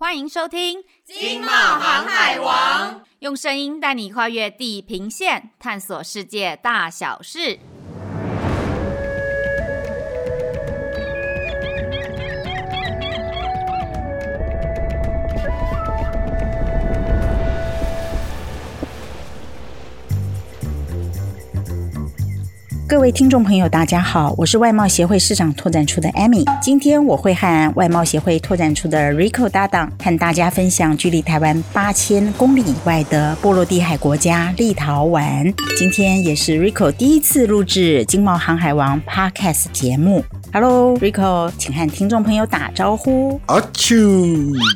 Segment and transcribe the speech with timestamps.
[0.00, 7.58] 欢迎收听《经贸航海王》，用声音带你跨越地平线，探索世界大小事。
[22.88, 26.42] 各位听众朋友，大家好，我是外贸协会市场拓展处的 Amy。
[26.62, 35.54] 今天我会和外贸协会拓展处的 Rico 搭档，和大家分享距离台湾八千公里以外的波罗的海国家立陶宛。
[35.76, 40.24] 今天也是 Rico 第一次录制《经贸航海王》Podcast 节目。
[40.50, 43.38] Hello，Rico，请和听众朋友打招呼。
[43.46, 43.96] 阿丘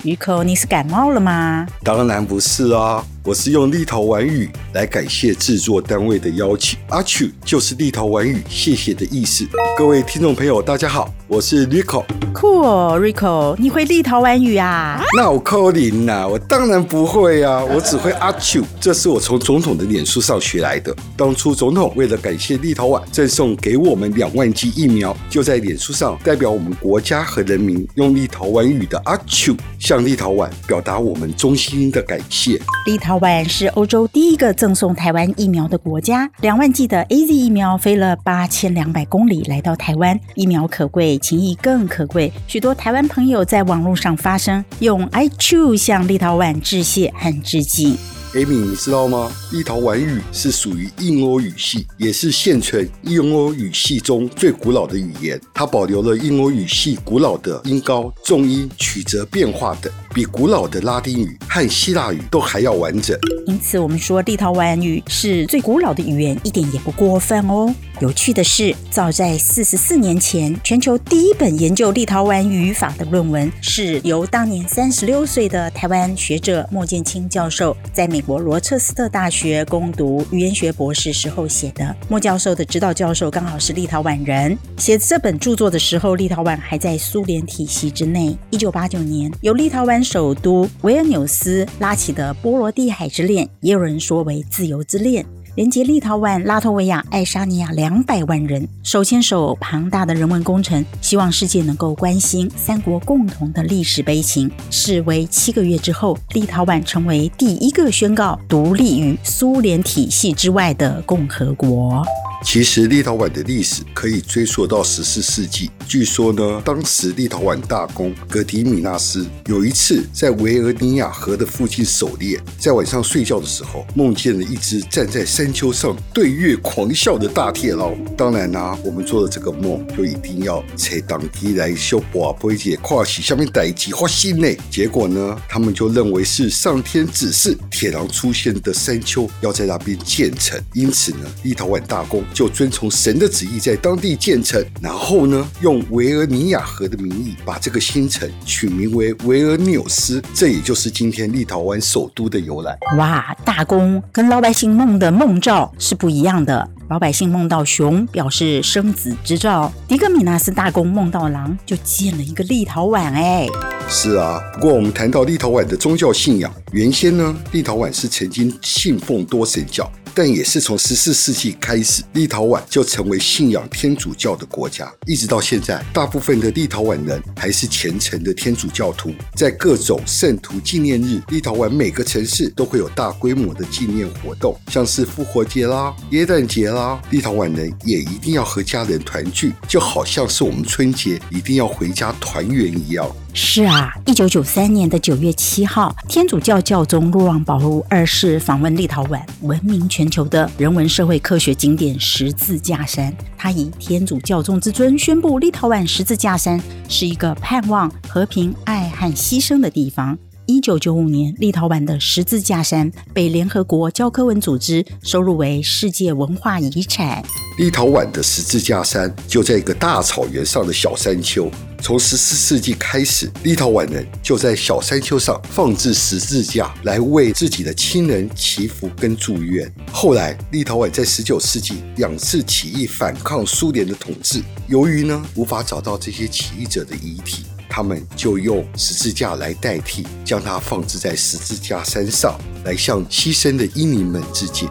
[0.05, 1.66] ，Rico，你是感冒了吗？
[1.83, 3.02] 当然不是啊。
[3.25, 9.47] 我是用立陶宛语来感谢制作单位的邀请，阿丘就是立陶宛语“谢谢”的意思。
[9.79, 12.05] 各位听众朋友，大家好，我是 Rico。
[12.35, 15.01] 酷哦，Rico，你会立陶宛语啊？
[15.16, 18.61] 那我扣零呐，我当然不会啊，我只会阿丘。
[18.80, 20.93] 这是我从总统的脸书上学来的。
[21.16, 32.61] 当初总统为了感谢立陶宛赠送给我们两万剂疫苗，就在脸书上代表我们国家和人民用立陶宛语的阿丘向立陶宛表达我们衷心的感谢。
[32.87, 42.33] 立陶宛是欧洲第一个赠送台湾疫苗的国家，两万剂的 AZ 疫苗飞了八千两百公里来到台湾，疫苗可贵，情谊更可贵。
[42.46, 47.96] 许多台湾朋友在网络上发声，用 I choose 向立陶宛致谢和致敬。
[48.35, 49.30] Amy，你知道吗？
[49.51, 55.38] 立陶宛语是属于印欧语系，也是现存印欧语系中最古老的语言。
[55.52, 63.18] 它保留了印欧语系古老的音高、重音、曲折变化等，比古老的拉丁语和希腊语都还要完整。
[63.46, 67.75] 因此，我们说立陶宛语是最古老的语言，一点也不过分哦。
[68.00, 81.94] 有趣的是，早在四十四年前，全球第一本研究立陶宛语法的论文，是由当年三十六岁的台湾学者莫建清教授在美国罗彻斯特大学攻读语言学博士时候写的。
[82.09, 84.56] 莫教授的指导教授刚好是立陶宛人。
[84.79, 88.37] 写这本著作的时候，立陶宛还在苏联体系之内。
[88.50, 95.25] 一九八九年，由立陶宛首都维尔纽斯拉起的波罗的海之恋，也有人说为自由之恋。
[95.55, 104.51] 连接立陶宛、拉脱维亚、爱沙尼亚两百万人，手牵手庞大的人文工程，希望世界能够关心三国共同的历史悲情。
[104.71, 112.03] 式微七个月之后，立陶宛成为第一个宣告独立于苏联体系之外的共和国。
[112.43, 115.71] 其实立陶宛的历史可以追溯到十四世纪。
[115.89, 127.95] 据说呢，当时立陶宛大公格迪米纳斯有一次在维尔尼亚河的附近狩猎，在晚上睡觉的时候，梦见了一只站在山丘上对月狂笑的大铁狼。
[128.17, 134.49] 当然啦、啊，我们做了这个梦，就一定要采当地来修补不解跨起下面逮几花心呢。
[134.71, 142.25] 结果呢，他们就认为是上天指示铁狼出现的山丘要在那边建城，因此呢，立陶宛大公。
[142.32, 152.76] 就遵从神的旨意，在当地建成，然后呢，用维尔尼亚河的名义，把这个新城取名为维尔纽斯，这也就是今天立陶宛首都的由来。
[152.97, 156.69] 哇，大公跟老百姓梦的梦兆是不一样的。
[156.88, 162.99] 老百姓梦到熊，表示生子之兆；迪格米纳斯大公梦到狼，就建了一个立陶宛。
[163.14, 163.47] 哎，
[163.88, 164.38] 是啊。
[164.54, 169.91] 不过我们谈到立陶宛的宗教信仰，原先呢，立陶宛是曾经信奉多神教。
[170.15, 179.12] 但也是从十四世纪开始，立陶宛就成为信仰天主教的国家，一直到现在，大部分的立陶宛人还是虔诚的天主教徒。
[179.34, 193.11] 在各种圣徒纪念日，立陶宛每个城市都会有大规模的纪念活动，像是复活节啦、耶诞节啦，立陶宛人也一定要和家人团聚，就好像是我们春节一定要回家团圆一样。
[193.34, 203.15] 是啊，一九九三年的九月七号，天主教教宗若望保禄二世访问立陶宛，闻名全球的人文社会科学景点十字架山。
[203.38, 210.19] 他以天主教宗之尊宣布，立陶宛十字架山是一个盼望和平、爱和牺牲的地方。
[210.52, 217.25] 一九九五年，立陶宛的十字架山被联合国教科文组织收入为世界文化遗产。
[217.56, 221.50] 立陶宛的十字架山就在一个大草原上的小山丘。
[221.81, 229.66] 从十四世纪开始，立陶宛人就在小山丘上放置十字架，来为自己的亲人祈福跟祝愿。
[229.90, 237.46] 后来，立陶宛在十九世纪两次起义反抗苏联的统治，由于呢无法找到这些起义者的遗体。
[237.75, 244.69] 他们就用十字架来代替，将它放置在十字架山上，来向牺牲的英灵们致敬。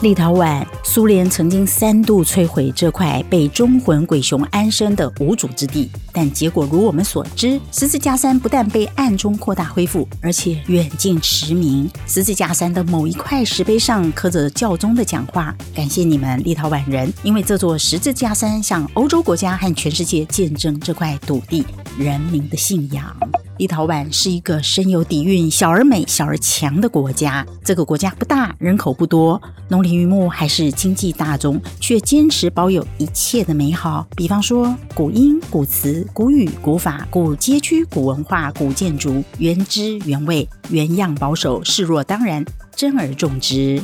[0.00, 11.86] 立陶宛，苏联曾经三度摧毁这块被忠魂鬼雄安身的无主之地，但结果如我们所知，十字架山不但被暗中扩大恢复，而且远近驰名。
[12.06, 21.62] 十字架山的某一块石碑上刻着教宗的讲话：“感谢你们立陶宛人，因为这座十字架山向欧洲国家和全世界见证这块土地
[22.02, 23.14] 人民的信仰。”
[23.58, 27.46] 立陶宛是一个深有底蕴、小而美、小而强的国家。
[27.62, 29.38] 这个国家不大，人口不多，
[29.68, 34.06] 农林渔牧还是经济大宗，却坚持保有一切的美好。
[34.16, 42.42] 比方说，古音、古词、古语、古法、古街区、古文化、古建筑，原汁原味、原样保守，视若当然。
[42.80, 43.78] 珍而重之。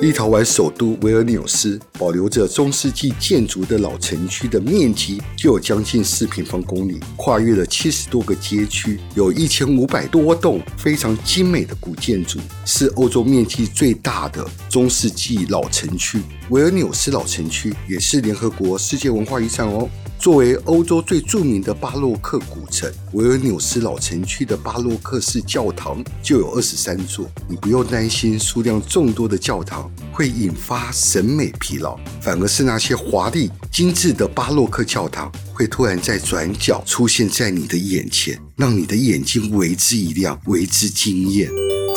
[0.00, 16.18] 立陶宛首都维尔纽斯保留着中世纪建筑的老城区的面积就有将近四平方公里，跨越了七十多个街区，有一千五百多栋非常精美的古建筑，是欧洲面积最大的中世纪老城区。
[16.48, 19.86] 维尔纽斯老城区也是联合国世界文化遗产哦。
[20.18, 27.24] 作为欧洲最著名的巴洛克古城，维尔纽斯老城区的巴洛克式教堂就有二十三座。
[27.48, 41.48] 你不用担心数量众多的教堂会引发审美疲劳，反而是那些华丽精致的巴洛克教堂会突然在转角出现在你的眼前，让你的眼睛为之一亮，为之惊艳。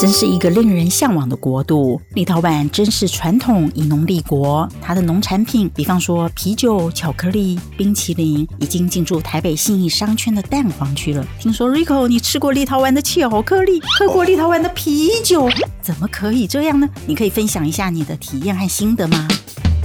[0.01, 2.01] 真是一个令人向往的国度。
[2.15, 11.23] 立陶宛真是传统以农立国，它的农产品，比方说啤酒、巧克力、冰淇淋，已经进驻台北信义商圈的蛋黄区了。
[11.39, 15.47] 听说 Rico，你吃过立陶宛的巧克力，喝过立陶宛的啤酒，
[15.83, 16.89] 怎么可以这样呢？
[17.05, 19.27] 你可以分享一下你的体验和心得吗？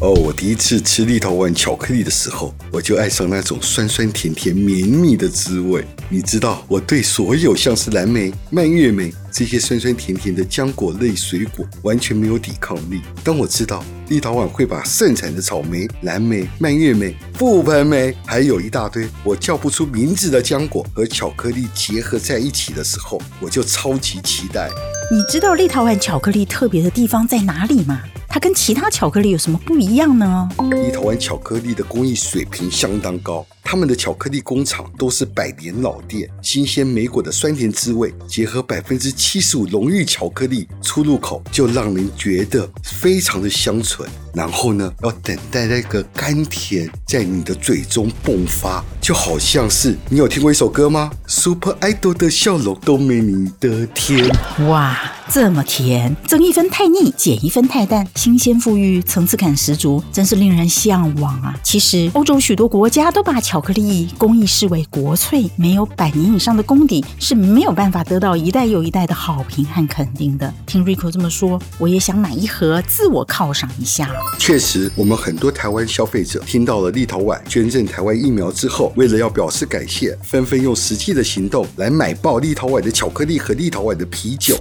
[0.00, 5.86] 哦，我第一次吃立陶宛巧克力的时候，我就爱上那种酸酸甜甜绵密的滋味。
[6.08, 13.00] 你知道，我对所有像是蓝莓、蔓越莓这些酸酸甜甜的浆果类水果完全没有抵抗力。
[13.24, 24.70] 当我知道立陶宛会把盛产的草莓、蓝莓、蔓越莓、覆盆莓，还有一大堆我叫不出名字的浆果和巧克力结合在一起的时候，我就超级期待。
[25.08, 28.00] 你知道立陶宛巧克力特别的地方在哪里吗？
[28.28, 30.48] 它跟其他巧克力有什么不一样呢？
[30.58, 44.08] 立陶宛巧克力的工艺水平相当高，他们的巧克力工厂都是百年老店，新鲜莓果的酸甜滋味结合百分之七十五浓郁巧克力，出入口就让人觉得非常的香醇。
[44.34, 54.28] 然后呢，要等待那个甘甜在你的嘴中迸发，就好像是你有听过一首歌吗？Super Idol 的笑容都没你的甜。
[54.68, 61.54] 哇，这么甜，增一分太腻，减一分太淡，新鲜馥郁，层次感十足，真是令人向往啊！
[61.64, 70.52] 其实，欧洲许多国家都把巧克力工艺视为国粹，没有百年以上的功底是没有办法得到一代又一代的好评和肯定的。
[70.64, 74.08] 听 Rico 这么说，我也想买一盒，自我犒赏一下。
[74.38, 84.56] 确实，我们很多台湾消费者听到了立陶宛捐赠台湾疫苗之后，为了要表示感谢，纷纷用实际的行动来买爆立陶宛的巧克力和立陶宛的啤酒。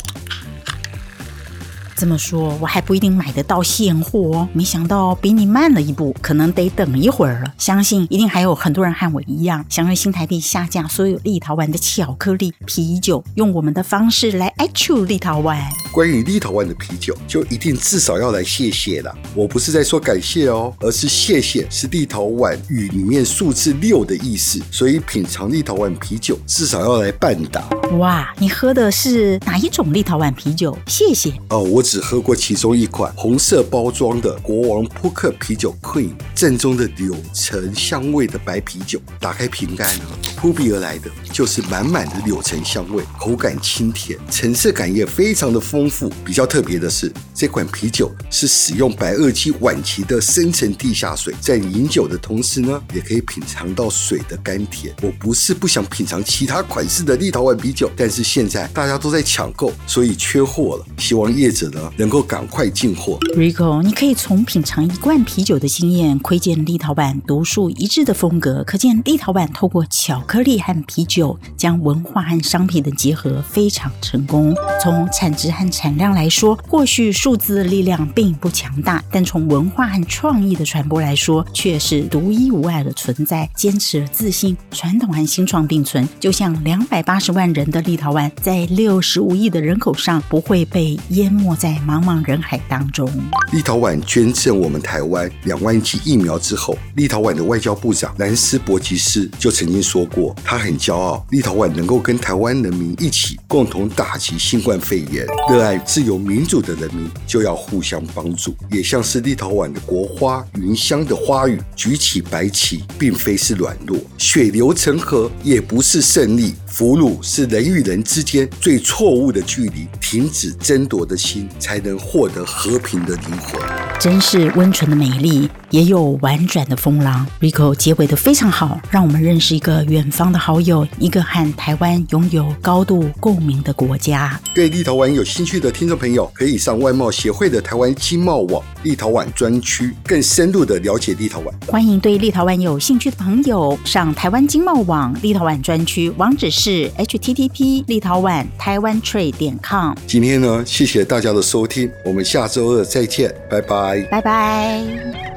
[1.97, 4.47] 这么说，我还不一定买得到现货哦。
[4.51, 7.53] 没想到比你慢了一步，可能得等一会儿了。
[7.57, 15.57] 相信一定还有很多人和我一样，想用新台币下架所有立陶宛的巧克力、啤酒，用我们的方式来爱住立陶宛。
[15.94, 19.18] 关于立陶宛的啤酒，就一定至少要来谢谢了。
[19.33, 27.63] 我不是在说感谢哦，而是谢谢是立陶宛语里面数字六的意思，所以品尝立陶宛啤酒至少要来半打。
[27.97, 30.78] 哇，你喝的是哪一种立陶宛啤酒？
[30.87, 31.84] 谢谢哦，我。
[31.85, 38.99] 只喝过其中一款红色包装的国王扑克啤酒 Queen，正宗的柳橙香味的白啤酒。
[39.19, 40.04] 打开瓶盖呢，
[40.35, 46.11] 扑鼻而来的就是满满的柳橙香味，口感清甜，层次感也非常的丰富。
[46.25, 54.92] 比较特别的是，这款啤酒是使用白垩纪晚期的深层地下水，在饮酒的同时呢，也可以品尝到水的甘甜。
[55.04, 60.85] 我不是不想品尝其他款式的立陶宛啤酒，但是现在大家都在抢购，所以缺货了。
[60.97, 61.71] 希望业者。
[61.98, 63.20] 能够赶快进货。
[63.36, 74.56] Rico，你可以从品尝一罐啤酒的经验窥见立陶宛独树一帜的风格，可见立陶宛透过巧克力和啤酒将文化和商品的结合非常成功。
[74.82, 83.50] 从产值和产量来说，或许数字的力量并不强大，但从文化和创意的传播来说，却是独一无二的存在。
[83.56, 91.65] 坚持了自信、传统和新创并存，就像两百八十万人的立陶宛，在六十五亿的人口上不会被淹没在。
[91.66, 93.12] 在茫茫人海当中，
[93.52, 108.56] 立陶宛捐赠我们台湾两万剂疫苗之后，立陶宛的外交部长兰斯伯吉斯就曾经说过，他很骄傲，立陶宛能够跟台湾人民一起共同打击新冠肺炎，热爱自由民主的人民就要互相帮助。
[108.69, 116.54] 也像是立陶宛的国花云香的花语，举起白旗，并非是软弱；血流成河，也不是胜利。
[116.68, 123.62] 俘虏是人与人之间最错误的距离，停止争夺的心，才能获得和平的灵魂。
[124.00, 127.26] 真是温纯的美丽，也有婉转的风浪。
[127.40, 134.40] Rico 结尾的非常好，让我们认识一个远方的好友，一个和台湾拥有高度共鸣的国家。
[134.54, 141.52] 对立陶宛有兴趣的听众朋友，可以上外贸协会的台湾经贸网立陶宛专区，更深入的了解立陶宛。
[141.68, 146.92] 欢迎对立陶宛有兴趣的朋友上台湾经贸网立陶宛专区，网址是。
[146.98, 149.94] http 立陶宛台湾 trade 点 com。
[150.07, 155.34] 今天呢，谢谢大家的收听，我们下周二再见，拜拜，拜拜。